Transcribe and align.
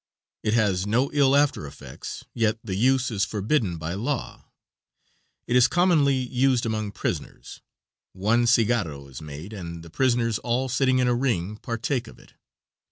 It 0.41 0.55
has 0.55 0.87
no 0.87 1.11
ill 1.13 1.35
after 1.35 1.67
effects, 1.67 2.25
yet 2.33 2.57
the 2.63 2.73
use 2.73 3.11
is 3.11 3.23
forbidden 3.23 3.77
by 3.77 3.93
law. 3.93 4.45
It 5.45 5.55
is 5.55 5.67
commonly 5.67 6.15
used 6.15 6.65
among 6.65 6.93
prisoners. 6.93 7.61
One 8.13 8.45
cigaro 8.47 9.07
is 9.11 9.21
made, 9.21 9.53
and 9.53 9.83
the 9.83 9.91
prisoners 9.91 10.39
all 10.39 10.69
sitting 10.69 10.97
in 10.97 11.07
a 11.07 11.13
ring 11.13 11.57
partake 11.57 12.07
of 12.07 12.17
it. 12.17 12.33